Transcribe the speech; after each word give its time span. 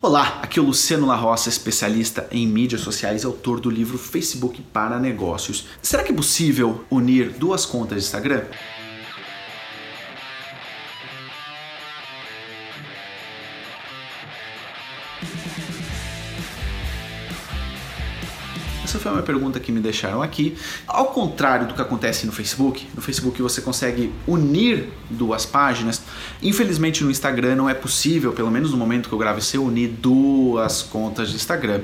Olá, 0.00 0.38
aqui 0.44 0.60
é 0.60 0.62
o 0.62 0.64
Luciano 0.64 1.08
La 1.08 1.16
Roça, 1.16 1.48
especialista 1.48 2.28
em 2.30 2.46
mídias 2.46 2.82
sociais 2.82 3.24
e 3.24 3.26
autor 3.26 3.58
do 3.58 3.68
livro 3.68 3.98
Facebook 3.98 4.62
para 4.72 4.96
Negócios. 5.00 5.66
Será 5.82 6.04
que 6.04 6.12
é 6.12 6.14
possível 6.14 6.84
unir 6.88 7.30
duas 7.30 7.66
contas 7.66 7.98
de 7.98 8.04
Instagram? 8.04 8.44
Essa 18.88 18.98
foi 18.98 19.12
uma 19.12 19.20
pergunta 19.20 19.60
que 19.60 19.70
me 19.70 19.80
deixaram 19.80 20.22
aqui. 20.22 20.56
Ao 20.86 21.08
contrário 21.08 21.66
do 21.66 21.74
que 21.74 21.82
acontece 21.82 22.24
no 22.24 22.32
Facebook, 22.32 22.88
no 22.96 23.02
Facebook 23.02 23.42
você 23.42 23.60
consegue 23.60 24.10
unir 24.26 24.88
duas 25.10 25.44
páginas. 25.44 26.00
Infelizmente 26.42 27.04
no 27.04 27.10
Instagram 27.10 27.54
não 27.54 27.68
é 27.68 27.74
possível, 27.74 28.32
pelo 28.32 28.50
menos 28.50 28.70
no 28.70 28.78
momento 28.78 29.10
que 29.10 29.14
eu 29.14 29.18
gravo, 29.18 29.42
você 29.42 29.58
unir 29.58 29.88
duas 29.88 30.80
contas 30.80 31.28
de 31.28 31.36
Instagram. 31.36 31.80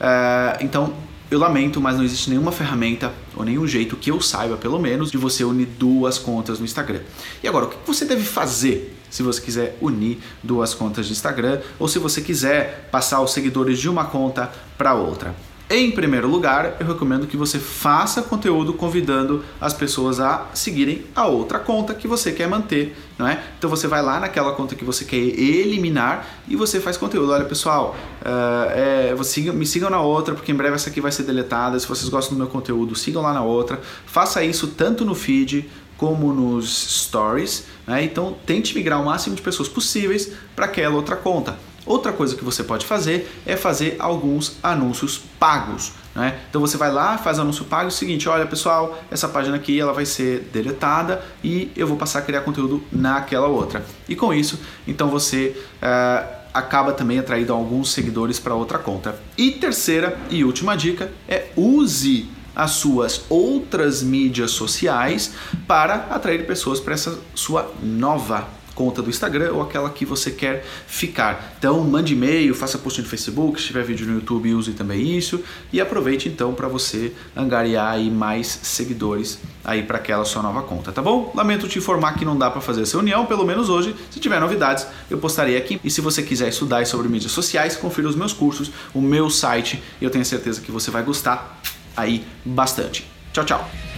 Uh, 0.00 0.58
então 0.60 0.92
eu 1.30 1.38
lamento, 1.38 1.80
mas 1.80 1.96
não 1.96 2.02
existe 2.02 2.28
nenhuma 2.28 2.50
ferramenta 2.50 3.12
ou 3.36 3.44
nenhum 3.44 3.64
jeito 3.64 3.96
que 3.96 4.10
eu 4.10 4.20
saiba, 4.20 4.56
pelo 4.56 4.80
menos, 4.80 5.12
de 5.12 5.16
você 5.16 5.44
unir 5.44 5.68
duas 5.78 6.18
contas 6.18 6.58
no 6.58 6.64
Instagram. 6.64 7.02
E 7.44 7.46
agora, 7.46 7.66
o 7.66 7.68
que 7.68 7.76
você 7.86 8.04
deve 8.04 8.24
fazer 8.24 8.96
se 9.08 9.22
você 9.22 9.40
quiser 9.40 9.78
unir 9.80 10.18
duas 10.42 10.74
contas 10.74 11.06
de 11.06 11.12
Instagram 11.12 11.60
ou 11.78 11.86
se 11.86 12.00
você 12.00 12.20
quiser 12.20 12.88
passar 12.90 13.20
os 13.20 13.32
seguidores 13.32 13.78
de 13.78 13.88
uma 13.88 14.06
conta 14.06 14.50
para 14.76 14.94
outra? 14.94 15.32
Em 15.72 15.88
primeiro 15.92 16.26
lugar, 16.26 16.78
eu 16.80 16.86
recomendo 16.88 17.28
que 17.28 17.36
você 17.36 17.56
faça 17.56 18.22
conteúdo 18.22 18.72
convidando 18.72 19.44
as 19.60 19.72
pessoas 19.72 20.18
a 20.18 20.46
seguirem 20.52 21.04
a 21.14 21.28
outra 21.28 21.60
conta 21.60 21.94
que 21.94 22.08
você 22.08 22.32
quer 22.32 22.48
manter, 22.48 22.96
não 23.16 23.28
é? 23.28 23.40
Então 23.56 23.70
você 23.70 23.86
vai 23.86 24.02
lá 24.02 24.18
naquela 24.18 24.50
conta 24.50 24.74
que 24.74 24.84
você 24.84 25.04
quer 25.04 25.18
eliminar 25.18 26.26
e 26.48 26.56
você 26.56 26.80
faz 26.80 26.96
conteúdo. 26.96 27.30
Olha, 27.30 27.44
pessoal, 27.44 27.94
uh, 28.20 28.70
é, 28.72 29.14
você, 29.14 29.42
me 29.52 29.64
sigam 29.64 29.88
na 29.88 30.00
outra 30.00 30.34
porque 30.34 30.50
em 30.50 30.56
breve 30.56 30.74
essa 30.74 30.90
aqui 30.90 31.00
vai 31.00 31.12
ser 31.12 31.22
deletada. 31.22 31.78
Se 31.78 31.86
vocês 31.86 32.08
gostam 32.08 32.36
do 32.36 32.40
meu 32.40 32.48
conteúdo, 32.48 32.96
sigam 32.96 33.22
lá 33.22 33.32
na 33.32 33.44
outra. 33.44 33.80
Faça 34.06 34.42
isso 34.42 34.66
tanto 34.76 35.04
no 35.04 35.14
feed 35.14 35.70
como 35.96 36.32
nos 36.32 37.04
stories. 37.04 37.66
Né? 37.86 38.02
Então 38.02 38.36
tente 38.44 38.74
migrar 38.74 39.00
o 39.00 39.04
máximo 39.04 39.36
de 39.36 39.42
pessoas 39.42 39.68
possíveis 39.68 40.32
para 40.56 40.64
aquela 40.64 40.96
outra 40.96 41.14
conta. 41.14 41.69
Outra 41.86 42.12
coisa 42.12 42.36
que 42.36 42.44
você 42.44 42.62
pode 42.62 42.86
fazer 42.86 43.30
é 43.46 43.56
fazer 43.56 43.96
alguns 43.98 44.58
anúncios 44.62 45.20
pagos. 45.38 45.92
Né? 46.14 46.38
Então 46.48 46.60
você 46.60 46.76
vai 46.76 46.92
lá, 46.92 47.16
faz 47.18 47.38
anúncio 47.38 47.64
pago, 47.64 47.84
é 47.84 47.88
o 47.88 47.90
seguinte, 47.90 48.28
olha 48.28 48.46
pessoal, 48.46 48.98
essa 49.10 49.28
página 49.28 49.56
aqui 49.56 49.78
ela 49.78 49.92
vai 49.92 50.04
ser 50.04 50.50
deletada 50.52 51.24
e 51.42 51.70
eu 51.76 51.86
vou 51.86 51.96
passar 51.96 52.18
a 52.18 52.22
criar 52.22 52.42
conteúdo 52.42 52.82
naquela 52.90 53.46
outra. 53.46 53.84
E 54.08 54.16
com 54.16 54.34
isso, 54.34 54.58
então 54.86 55.08
você 55.08 55.56
uh, 55.76 56.40
acaba 56.52 56.92
também 56.92 57.18
atraindo 57.18 57.52
alguns 57.52 57.92
seguidores 57.92 58.38
para 58.38 58.54
outra 58.54 58.78
conta. 58.78 59.18
E 59.38 59.52
terceira 59.52 60.18
e 60.28 60.44
última 60.44 60.76
dica 60.76 61.12
é 61.28 61.48
use 61.56 62.28
as 62.54 62.72
suas 62.72 63.22
outras 63.28 64.02
mídias 64.02 64.50
sociais 64.50 65.32
para 65.66 65.94
atrair 66.10 66.46
pessoas 66.46 66.80
para 66.80 66.94
essa 66.94 67.18
sua 67.34 67.72
nova 67.82 68.48
conta 68.80 69.02
do 69.02 69.10
Instagram 69.10 69.52
ou 69.52 69.60
aquela 69.60 69.90
que 69.90 70.06
você 70.06 70.30
quer 70.30 70.64
ficar. 70.86 71.54
Então 71.58 71.84
mande 71.84 72.14
e-mail, 72.14 72.54
faça 72.54 72.78
post 72.78 73.02
no 73.02 73.06
Facebook, 73.06 73.60
se 73.60 73.66
tiver 73.66 73.84
vídeo 73.84 74.06
no 74.06 74.14
YouTube 74.14 74.54
use 74.54 74.72
também 74.72 75.18
isso 75.18 75.44
e 75.70 75.78
aproveite 75.82 76.30
então 76.30 76.54
para 76.54 76.66
você 76.66 77.12
angariar 77.36 77.92
aí 77.92 78.10
mais 78.10 78.46
seguidores 78.62 79.38
aí 79.62 79.82
para 79.82 79.98
aquela 79.98 80.24
sua 80.24 80.42
nova 80.42 80.62
conta, 80.62 80.90
tá 80.90 81.02
bom? 81.02 81.30
Lamento 81.34 81.68
te 81.68 81.78
informar 81.78 82.14
que 82.14 82.24
não 82.24 82.38
dá 82.38 82.50
para 82.50 82.62
fazer 82.62 82.80
essa 82.80 82.96
união, 82.96 83.26
pelo 83.26 83.44
menos 83.44 83.68
hoje. 83.68 83.94
Se 84.10 84.18
tiver 84.18 84.40
novidades, 84.40 84.86
eu 85.10 85.18
postarei 85.18 85.58
aqui. 85.58 85.78
E 85.84 85.90
se 85.90 86.00
você 86.00 86.22
quiser 86.22 86.48
estudar 86.48 86.86
sobre 86.86 87.06
mídias 87.06 87.32
sociais, 87.32 87.76
confira 87.76 88.08
os 88.08 88.16
meus 88.16 88.32
cursos, 88.32 88.72
o 88.94 89.02
meu 89.02 89.28
site. 89.28 89.82
Eu 90.00 90.08
tenho 90.08 90.24
certeza 90.24 90.62
que 90.62 90.72
você 90.72 90.90
vai 90.90 91.02
gostar 91.02 91.60
aí 91.94 92.24
bastante. 92.46 93.06
Tchau, 93.30 93.44
tchau. 93.44 93.89